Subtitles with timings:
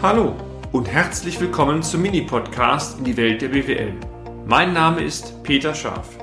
[0.00, 0.36] Hallo
[0.70, 3.94] und herzlich willkommen zum Mini-Podcast in die Welt der BWL.
[4.46, 6.16] Mein Name ist Peter Scharf.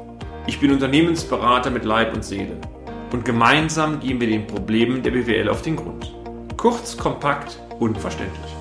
[0.48, 2.56] Ich bin Unternehmensberater mit Leib und Seele
[3.12, 6.16] und gemeinsam gehen wir den Problemen der BWL auf den Grund.
[6.56, 8.56] Kurz, kompakt, unverständlich.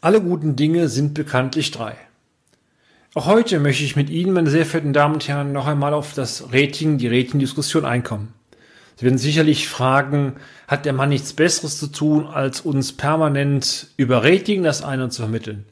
[0.00, 1.96] Alle guten Dinge sind bekanntlich drei.
[3.14, 6.14] Auch heute möchte ich mit Ihnen, meine sehr verehrten Damen und Herren, noch einmal auf
[6.14, 8.34] das Rating, die Rating-Diskussion einkommen.
[9.00, 10.34] Sie werden sicherlich fragen,
[10.68, 15.22] hat der Mann nichts Besseres zu tun, als uns permanent über Rating das eine zu
[15.22, 15.64] vermitteln?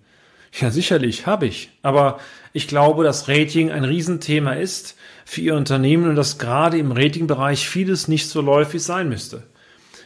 [0.59, 1.69] Ja, sicherlich, habe ich.
[1.83, 2.21] Aber
[2.55, 4.97] ich glaube, dass Rating ein Riesenthema ist
[5.27, 9.43] für Ihr Unternehmen und dass gerade im Ratingbereich vieles nicht so läufig sein müsste.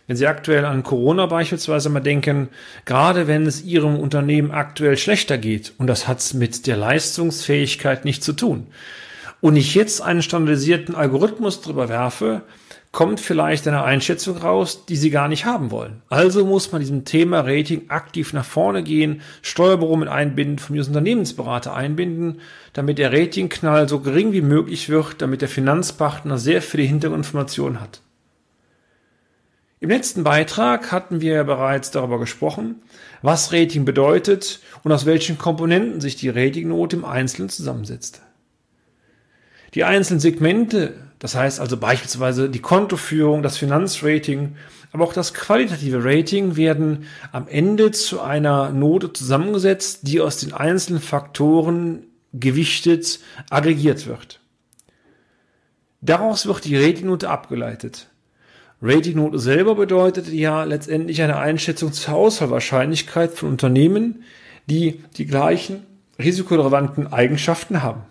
[0.09, 2.49] Wenn Sie aktuell an Corona beispielsweise mal denken,
[2.87, 8.27] gerade wenn es Ihrem Unternehmen aktuell schlechter geht, und das hat mit der Leistungsfähigkeit nichts
[8.27, 8.67] zu tun,
[9.41, 12.43] und ich jetzt einen standardisierten Algorithmus drüber werfe,
[12.93, 16.03] kommt vielleicht eine Einschätzung raus, die Sie gar nicht haben wollen.
[16.11, 20.87] Also muss man diesem Thema Rating aktiv nach vorne gehen, Steuerbüro mit einbinden, von mir
[20.87, 22.41] Unternehmensberater einbinden,
[22.75, 28.03] damit der Ratingknall so gering wie möglich wird, damit der Finanzpartner sehr viele Hintergrundinformationen hat.
[29.81, 32.83] Im letzten Beitrag hatten wir ja bereits darüber gesprochen,
[33.23, 38.21] was Rating bedeutet und aus welchen Komponenten sich die Ratingnote im Einzelnen zusammensetzt.
[39.75, 40.93] Die einzelnen Segmente
[41.23, 44.57] das heißt also beispielsweise die Kontoführung, das Finanzrating,
[44.91, 50.53] aber auch das qualitative Rating werden am Ende zu einer Note zusammengesetzt, die aus den
[50.53, 53.21] einzelnen Faktoren gewichtet
[53.51, 54.41] aggregiert wird.
[56.01, 58.09] Daraus wird die Ratingnote abgeleitet.
[58.83, 64.25] Ratingnote selber bedeutet ja letztendlich eine Einschätzung zur Auswahlwahrscheinlichkeit von Unternehmen,
[64.69, 65.87] die die gleichen
[66.19, 68.03] risikorelevanten Eigenschaften haben.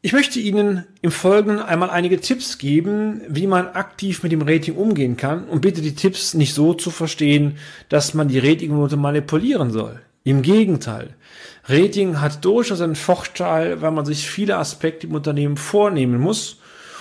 [0.00, 4.76] Ich möchte Ihnen im Folgenden einmal einige Tipps geben, wie man aktiv mit dem Rating
[4.76, 9.72] umgehen kann und bitte die Tipps nicht so zu verstehen, dass man die Ratingnote manipulieren
[9.72, 10.00] soll.
[10.22, 11.16] Im Gegenteil.
[11.64, 16.60] Rating hat durchaus einen Vorteil, weil man sich viele Aspekte im Unternehmen vornehmen muss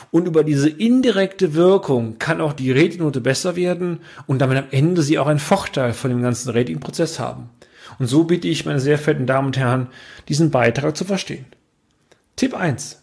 [0.10, 5.04] und über diese indirekte Wirkung kann auch die Ratingnote besser werden und damit am Ende
[5.04, 7.52] Sie auch einen Vorteil von dem ganzen Ratingprozess haben.
[8.00, 9.88] Und so bitte ich meine sehr verehrten Damen und Herren,
[10.30, 11.46] diesen Beitrag zu verstehen.
[12.38, 13.02] Tipp 1.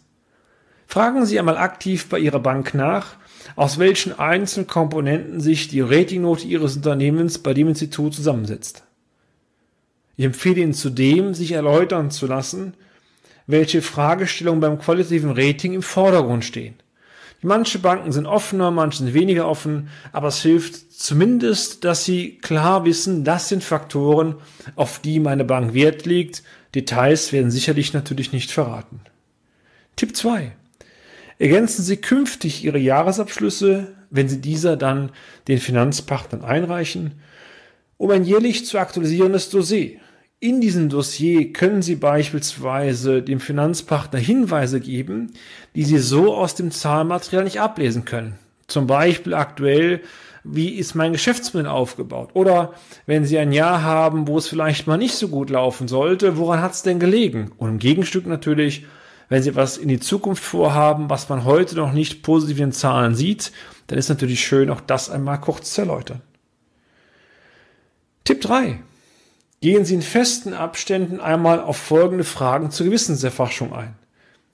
[0.87, 3.17] Fragen Sie einmal aktiv bei Ihrer Bank nach,
[3.57, 8.83] aus welchen einzelnen Komponenten sich die Ratingnote Ihres Unternehmens bei dem Institut zusammensetzt.
[10.15, 12.75] Ich empfehle Ihnen zudem, sich erläutern zu lassen,
[13.45, 16.75] welche Fragestellungen beim qualitativen Rating im Vordergrund stehen.
[17.41, 22.85] Manche Banken sind offener, manche sind weniger offen, aber es hilft zumindest, dass Sie klar
[22.85, 24.35] wissen, das sind Faktoren,
[24.77, 26.41] auf die meine Bank Wert legt.
[26.73, 29.01] Details werden sicherlich natürlich nicht verraten.
[29.95, 30.51] Tipp 2.
[31.39, 35.11] Ergänzen Sie künftig Ihre Jahresabschlüsse, wenn Sie dieser dann
[35.47, 37.13] den Finanzpartnern einreichen,
[37.97, 39.99] um ein jährlich zu aktualisierendes Dossier.
[40.41, 45.31] In diesem Dossier können Sie beispielsweise dem Finanzpartner Hinweise geben,
[45.75, 48.37] die Sie so aus dem Zahlenmaterial nicht ablesen können.
[48.67, 50.01] Zum Beispiel aktuell,
[50.43, 52.31] wie ist mein Geschäftsmodell aufgebaut?
[52.33, 52.73] Oder
[53.05, 56.61] wenn Sie ein Jahr haben, wo es vielleicht mal nicht so gut laufen sollte, woran
[56.61, 57.51] hat es denn gelegen?
[57.57, 58.85] Und im Gegenstück natürlich,
[59.29, 63.15] wenn Sie was in die Zukunft vorhaben, was man heute noch nicht positiv in Zahlen
[63.15, 63.51] sieht,
[63.87, 66.21] dann ist natürlich schön, auch das einmal kurz zu erläutern.
[68.23, 68.79] Tipp 3.
[69.61, 73.95] Gehen Sie in festen Abständen einmal auf folgende Fragen zur Gewissenserforschung ein.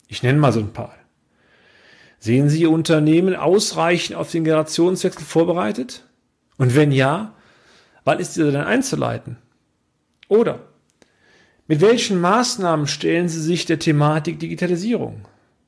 [0.07, 0.95] Ich nenne mal so ein paar.
[2.19, 6.05] Sehen Sie Ihr Unternehmen ausreichend auf den Generationswechsel vorbereitet?
[6.57, 7.33] Und wenn ja,
[8.03, 9.37] wann ist dieser denn einzuleiten?
[10.27, 10.59] Oder
[11.71, 15.21] mit welchen Maßnahmen stellen Sie sich der Thematik Digitalisierung?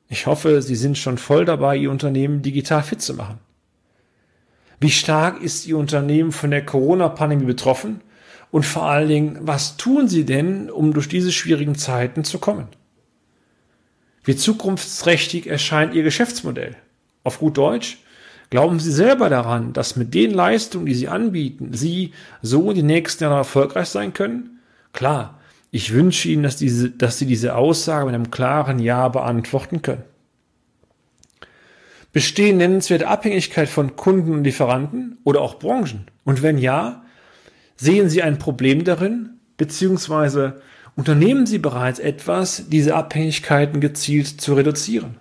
[0.10, 3.40] Ich hoffe, Sie sind schon voll dabei, Ihr Unternehmen digital fit zu machen.
[4.82, 8.02] Wie stark ist Ihr Unternehmen von der Corona-Pandemie betroffen?
[8.52, 12.68] Und vor allen Dingen, was tun Sie denn, um durch diese schwierigen Zeiten zu kommen?
[14.26, 16.76] Wie zukunftsträchtig erscheint Ihr Geschäftsmodell?
[17.24, 18.00] Auf gut Deutsch,
[18.50, 22.12] glauben Sie selber daran, dass mit den Leistungen, die Sie anbieten, Sie
[22.42, 24.60] so in den nächsten Jahren erfolgreich sein können?
[24.92, 25.40] Klar,
[25.76, 30.04] ich wünsche Ihnen, dass, diese, dass Sie diese Aussage mit einem klaren Ja beantworten können.
[32.12, 36.06] Bestehen nennenswerte Abhängigkeit von Kunden und Lieferanten oder auch Branchen?
[36.26, 37.04] Und wenn ja,
[37.76, 40.62] sehen Sie ein Problem darin, beziehungsweise
[40.96, 45.16] unternehmen Sie bereits etwas, diese Abhängigkeiten gezielt zu reduzieren?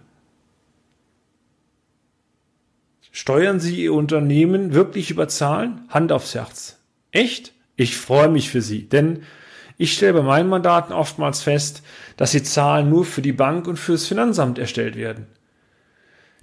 [3.10, 5.81] Steuern Sie Ihr Unternehmen wirklich über Zahlen?
[5.88, 6.78] Hand aufs Herz.
[7.10, 7.55] Echt?
[7.75, 9.22] Ich freue mich für Sie, denn
[9.78, 11.82] ich stelle bei meinen Mandaten oftmals fest,
[12.16, 15.26] dass die Zahlen nur für die Bank und fürs Finanzamt erstellt werden.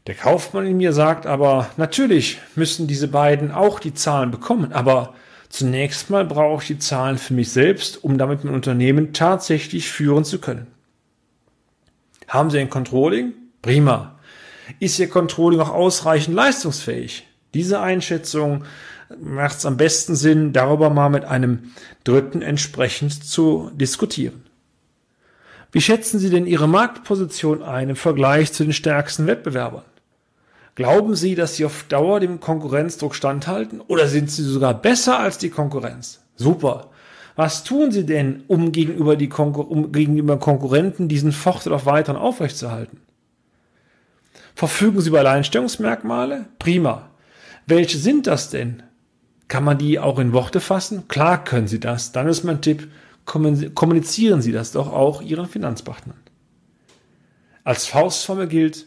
[0.08, 5.14] Der Kaufmann in mir sagt aber, natürlich müssen diese beiden auch die Zahlen bekommen, aber
[5.50, 10.26] zunächst mal brauche ich die Zahlen für mich selbst, um damit mein Unternehmen tatsächlich führen
[10.26, 10.68] zu können.
[12.28, 13.34] Haben Sie ein Controlling?
[13.62, 14.20] Prima.
[14.80, 17.29] Ist Ihr Controlling auch ausreichend leistungsfähig?
[17.54, 18.64] Diese Einschätzung
[19.20, 21.72] macht es am besten Sinn, darüber mal mit einem
[22.04, 24.44] Dritten entsprechend zu diskutieren.
[25.72, 29.84] Wie schätzen Sie denn Ihre Marktposition ein im Vergleich zu den stärksten Wettbewerbern?
[30.76, 35.38] Glauben Sie, dass Sie auf Dauer dem Konkurrenzdruck standhalten oder sind Sie sogar besser als
[35.38, 36.22] die Konkurrenz?
[36.36, 36.90] Super.
[37.36, 42.18] Was tun Sie denn, um gegenüber, die Konkur um gegenüber Konkurrenten diesen Vorteil auf weiteren
[42.18, 43.02] aufrechtzuerhalten?
[44.56, 46.46] Verfügen Sie über Alleinstellungsmerkmale?
[46.60, 47.09] Prima.
[47.66, 48.84] Welche sind das denn?
[49.48, 51.08] Kann man die auch in Worte fassen?
[51.08, 52.12] Klar können Sie das.
[52.12, 52.90] Dann ist mein Tipp,
[53.26, 56.18] kommunizieren Sie das doch auch Ihren Finanzpartnern.
[57.64, 58.86] Als Faustformel gilt,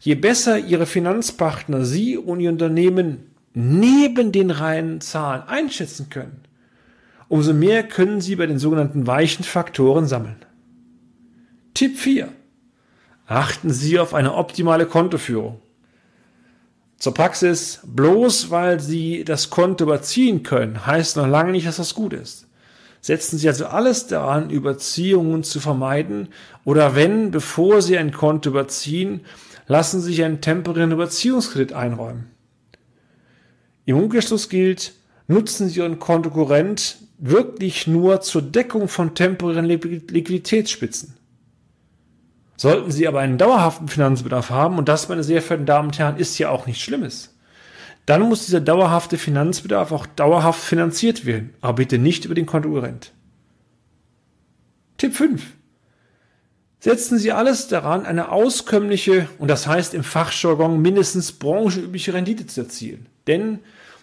[0.00, 6.40] je besser Ihre Finanzpartner Sie und Ihr Unternehmen neben den reinen Zahlen einschätzen können,
[7.28, 10.36] umso mehr können Sie bei den sogenannten weichen Faktoren sammeln.
[11.72, 12.28] Tipp 4.
[13.26, 15.60] Achten Sie auf eine optimale Kontoführung.
[17.04, 21.94] Zur Praxis, bloß weil Sie das Konto überziehen können, heißt noch lange nicht, dass das
[21.94, 22.46] gut ist.
[23.02, 26.28] Setzen Sie also alles daran, Überziehungen zu vermeiden
[26.64, 29.20] oder wenn, bevor Sie ein Konto überziehen,
[29.66, 32.30] lassen Sie sich einen temporären Überziehungskredit einräumen.
[33.84, 34.94] Im Umkehrschluss gilt,
[35.28, 41.12] nutzen Sie Ihren Kontokorrent wirklich nur zur Deckung von temporären Liquiditätsspitzen.
[42.56, 46.16] Sollten Sie aber einen dauerhaften Finanzbedarf haben, und das, meine sehr verehrten Damen und Herren,
[46.16, 47.34] ist ja auch nichts Schlimmes,
[48.06, 53.12] dann muss dieser dauerhafte Finanzbedarf auch dauerhaft finanziert werden, aber bitte nicht über den Konkurrent.
[54.98, 55.42] Tipp 5.
[56.80, 62.60] Setzen Sie alles daran, eine auskömmliche und das heißt im Fachjargon mindestens branchenübliche Rendite zu
[62.60, 63.06] erzielen.
[63.26, 63.60] Denn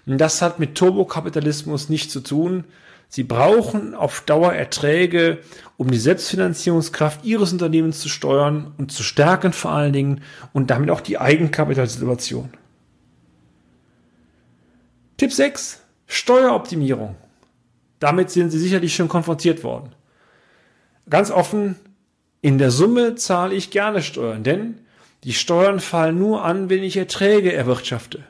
[0.07, 2.63] das hat mit Turbokapitalismus nichts zu tun.
[3.13, 5.39] Sie brauchen auf Dauer Erträge,
[5.75, 10.21] um die Selbstfinanzierungskraft Ihres Unternehmens zu steuern und zu stärken vor allen Dingen
[10.53, 12.51] und damit auch die Eigenkapitalsituation.
[15.17, 15.81] Tipp 6.
[16.07, 17.17] Steueroptimierung.
[17.99, 19.93] Damit sind Sie sicherlich schon konfrontiert worden.
[21.09, 21.75] Ganz offen,
[22.39, 24.79] in der Summe zahle ich gerne Steuern, denn
[25.25, 28.23] die Steuern fallen nur an, wenn ich Erträge erwirtschafte.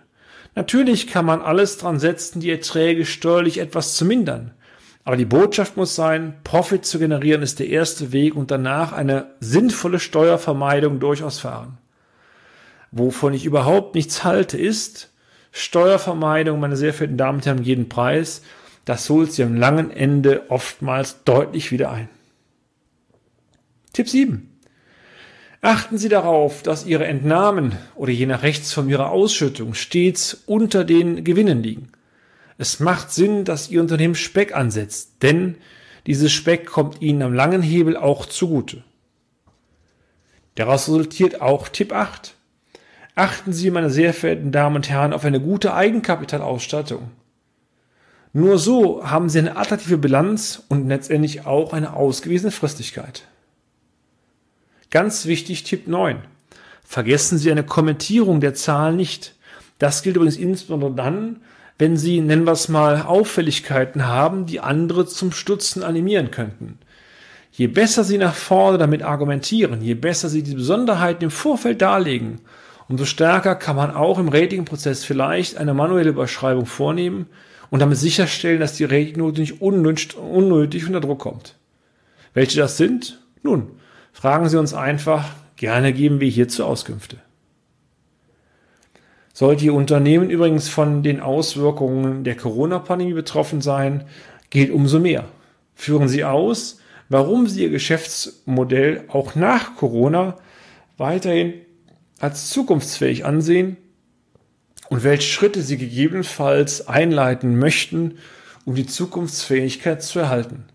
[0.56, 4.56] Natürlich kann man alles dran setzen, die Erträge steuerlich etwas zu mindern.
[5.03, 9.31] Aber die Botschaft muss sein, Profit zu generieren ist der erste Weg und danach eine
[9.39, 11.77] sinnvolle Steuervermeidung durchaus fahren.
[12.92, 15.12] Wovon ich überhaupt nichts halte, ist,
[15.51, 18.42] Steuervermeidung, meine sehr verehrten Damen und Herren, jeden Preis.
[18.86, 22.09] Das holt sie am langen Ende oftmals deutlich wieder ein.
[23.94, 24.48] Tipp 7.
[25.62, 31.24] Achten Sie darauf, dass Ihre Entnahmen oder je nach Rechtsform Ihrer Ausschüttung stets unter den
[31.24, 31.92] Gewinnen liegen.
[32.62, 35.56] Es macht Sinn, dass Ihr Unternehmen Speck ansetzt, denn
[36.06, 38.84] dieses Speck kommt Ihnen am langen Hebel auch zugute.
[40.54, 42.36] Daraus resultiert auch Tipp 8.
[43.16, 47.10] Achten Sie, meine sehr verehrten Damen und Herren, auf eine gute Eigenkapitalausstattung.
[48.31, 53.24] Nur so haben Sie eine attraktive Bilanz und letztendlich auch eine ausgewiesene Fristigkeit.
[54.92, 56.19] Ganz wichtig, Tipp 9.
[56.84, 59.34] Vergessen Sie eine Kommentierung der Zahlen nicht.
[59.80, 61.41] Das gilt übrigens insbesondere dann,
[61.82, 66.78] wenn Sie, nennen wir es mal, Auffälligkeiten haben, die andere zum Stutzen animieren könnten.
[67.52, 72.40] Je besser Sie nach vorne damit argumentieren, je besser Sie die Besonderheiten im Vorfeld darlegen,
[72.88, 77.26] umso stärker kann man auch im Ratingprozess vielleicht eine manuelle Überschreibung vornehmen
[77.72, 81.56] und damit sicherstellen, dass die Ratingnote nicht unnötig, unter Druck kommt.
[82.36, 83.24] Welche das sind?
[83.42, 83.72] Nun,
[84.14, 87.18] fragen Sie uns einfach, gerne geben wir hierzu Auskünfte.
[89.41, 94.03] Sollte Ihr Unternehmen übrigens von den Auswirkungen der Corona-Pandemie betroffen sein,
[94.51, 95.25] gilt umso mehr.
[95.74, 96.77] Führen Sie aus,
[97.10, 100.38] warum Sie Ihr Geschäftsmodell auch nach Corona
[101.00, 101.55] weiterhin
[102.19, 103.77] als zukunftsfähig ansehen
[104.89, 108.19] und welche Schritte sie gegebenenfalls einleiten möchten,
[108.65, 110.65] um die Zukunftsfähigkeit zu erhalten.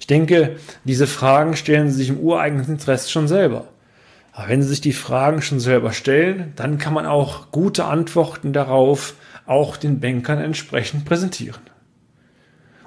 [0.00, 3.71] Ich denke, diese Fragen stellen Sie sich im ureigenen Interesse schon selber.
[4.32, 8.52] Aber wenn Sie sich die Fragen schon selber stellen, dann kann man auch gute Antworten
[8.52, 9.14] darauf
[9.46, 11.60] auch den Bankern entsprechend präsentieren.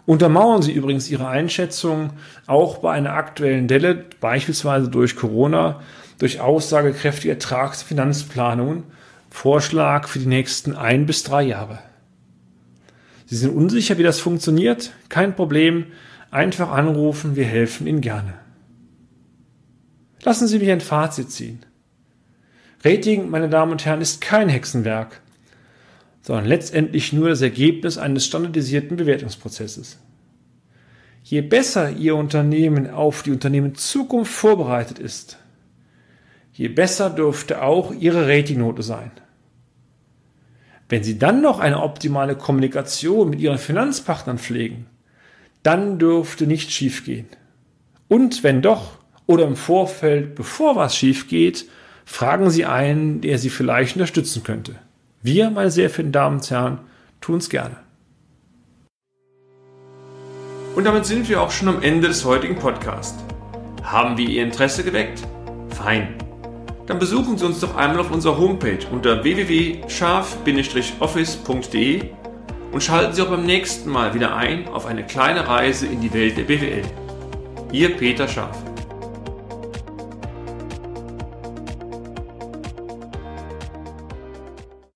[0.07, 2.11] Untermauern Sie übrigens Ihre Einschätzung
[2.47, 5.81] auch bei einer aktuellen Delle, beispielsweise durch Corona,
[6.19, 8.83] durch aussagekräftige Ertragsfinanzplanungen
[9.29, 11.79] Vorschlag für die nächsten ein bis drei Jahre.
[13.25, 14.93] Sie sind unsicher, wie das funktioniert?
[15.09, 15.87] Kein Problem.
[16.31, 18.44] Einfach anrufen, wir helfen Ihnen gerne.
[20.25, 21.59] Lassen Sie mich ein Fazit ziehen.
[22.83, 25.21] Rating, meine Damen und Herren, ist kein Hexenwerk,
[26.23, 29.99] sondern letztendlich nur das Ergebnis eines standardisierten Bewertungsprozesses.
[31.23, 35.37] Je besser Ihr Unternehmen auf die Unternehmen Zukunft vorbereitet ist,
[36.53, 39.11] je besser dürfte auch Ihre Ratingnote sein.
[40.89, 44.87] Wenn Sie dann noch eine optimale Kommunikation mit Ihren Finanzpartnern pflegen,
[45.61, 47.27] dann dürfte nichts schiefgehen.
[48.07, 51.65] Und wenn doch, oder im Vorfeld, bevor was schief geht,
[52.05, 54.75] fragen Sie einen, der Sie vielleicht unterstützen könnte.
[55.21, 56.79] Wir, meine sehr verehrten Damen und Herren,
[57.21, 57.77] tun es gerne.
[60.75, 63.23] Und damit sind wir auch schon am Ende des heutigen Podcasts.
[63.81, 65.21] Haben wir Ihr Interesse geweckt?
[65.69, 66.15] Fein.
[66.85, 72.01] Dann besuchen Sie uns doch einmal auf unserer Homepage unter www.scharf-office.de
[72.71, 76.13] und schalten Sie auch beim nächsten Mal wieder ein auf eine kleine Reise in die
[76.13, 76.83] Welt der BWL.
[77.71, 78.64] Ihr Peter Scharf.